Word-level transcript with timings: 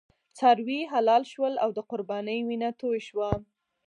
څاروي 0.37 0.81
حلال 0.91 1.23
شول 1.33 1.53
او 1.63 1.69
د 1.77 1.79
قربانۍ 1.91 2.39
وینه 2.47 2.69
توی 2.79 2.99
شوه. 3.07 3.29